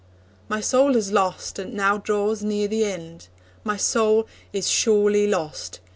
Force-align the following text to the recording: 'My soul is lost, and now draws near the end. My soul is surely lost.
'My 0.49 0.61
soul 0.61 0.95
is 0.95 1.11
lost, 1.11 1.59
and 1.59 1.75
now 1.75 1.99
draws 1.99 2.41
near 2.41 2.67
the 2.67 2.85
end. 2.85 3.27
My 3.63 3.77
soul 3.77 4.25
is 4.51 4.67
surely 4.67 5.27
lost. 5.27 5.79